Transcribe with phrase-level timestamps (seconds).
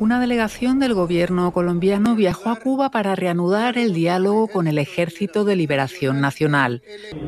[0.00, 5.44] Una delegación del gobierno colombiano viajó a Cuba para reanudar el diálogo con el Ejército
[5.44, 6.82] de Liberación Nacional.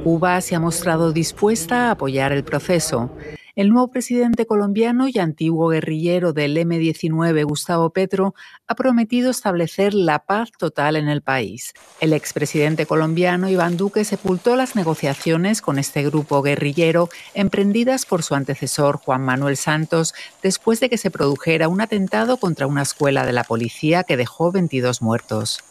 [0.04, 3.11] Cuba se ha mostrado dispuesta a apoyar el proceso.
[3.61, 8.34] El nuevo presidente colombiano y antiguo guerrillero del M-19, Gustavo Petro,
[8.66, 11.75] ha prometido establecer la paz total en el país.
[12.00, 18.34] El expresidente colombiano Iván Duque sepultó las negociaciones con este grupo guerrillero emprendidas por su
[18.34, 23.35] antecesor Juan Manuel Santos después de que se produjera un atentado contra una escuela de
[23.35, 25.63] la policía que dejó 22 muertos.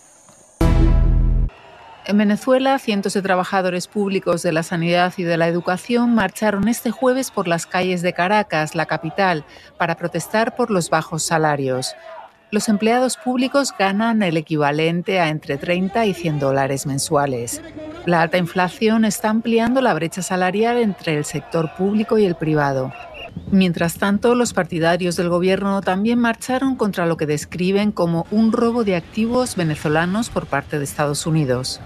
[2.09, 6.90] En Venezuela, cientos de trabajadores públicos de la sanidad y de la educación marcharon este
[6.90, 9.45] jueves por las calles de Caracas, la capital,
[9.77, 11.94] para protestar por los bajos salarios.
[12.50, 17.62] Los empleados públicos ganan el equivalente a entre 30 y 100 dólares mensuales.
[18.08, 22.91] La alta inflación está ampliando la brecha salarial entre el sector público y el privado.
[23.52, 28.84] Mientras tanto, los partidarios del gobierno también marcharon contra lo que describen como un robo
[28.84, 31.80] de activos venezolanos por parte de Estados Unidos.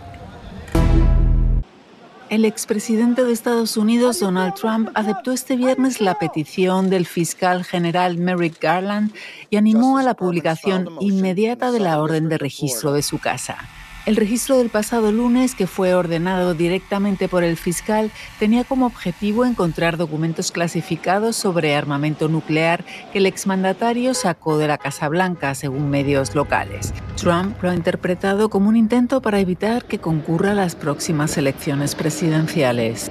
[2.34, 8.18] El expresidente de Estados Unidos, Donald Trump, aceptó este viernes la petición del fiscal general
[8.18, 9.14] Merrick Garland
[9.52, 13.60] y animó a la publicación inmediata de la orden de registro de su casa.
[14.08, 19.46] El registro del pasado lunes, que fue ordenado directamente por el fiscal, tenía como objetivo
[19.46, 25.92] encontrar documentos clasificados sobre armamento nuclear que el exmandatario sacó de la Casa Blanca, según
[25.92, 26.96] medios locales.
[27.24, 33.10] Trump lo ha interpretado como un intento para evitar que concurra las próximas elecciones presidenciales.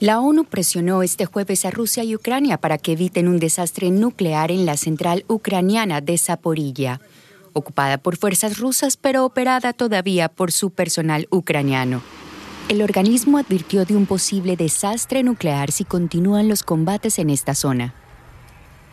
[0.00, 4.50] La ONU presionó este jueves a Rusia y Ucrania para que eviten un desastre nuclear
[4.50, 7.00] en la central ucraniana de Zaporilla
[7.52, 12.02] ocupada por fuerzas rusas pero operada todavía por su personal ucraniano.
[12.68, 17.94] El organismo advirtió de un posible desastre nuclear si continúan los combates en esta zona.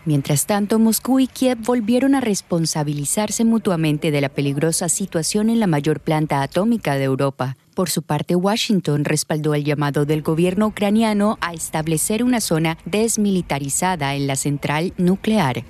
[0.05, 5.67] Mientras tanto, Moscú y Kiev volvieron a responsabilizarse mutuamente de la peligrosa situación en la
[5.67, 7.55] mayor planta atómica de Europa.
[7.73, 14.13] Por su parte, Washington respaldó el llamado del gobierno ucraniano a establecer una zona desmilitarizada
[14.15, 15.63] en la central nuclear.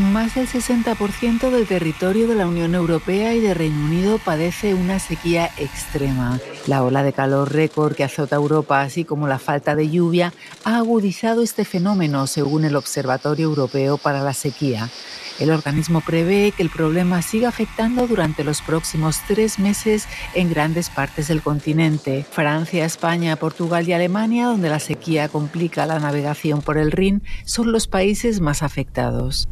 [0.00, 4.98] Más del 60% del territorio de la Unión Europea y de Reino Unido padece una
[4.98, 6.40] sequía extrema.
[6.66, 10.32] La ola de calor récord que azota Europa, así como la falta de lluvia,
[10.64, 14.88] ha agudizado este fenómeno, según el Observatorio Europeo para la Sequía.
[15.38, 20.88] El organismo prevé que el problema siga afectando durante los próximos tres meses en grandes
[20.88, 22.24] partes del continente.
[22.30, 27.70] Francia, España, Portugal y Alemania, donde la sequía complica la navegación por el Rin, son
[27.70, 29.46] los países más afectados.